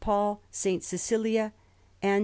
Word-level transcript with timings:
Paul, 0.01 0.41
S. 0.51 0.79
Cecilia, 0.83 1.53
and 2.01 2.15
S. 2.19 2.19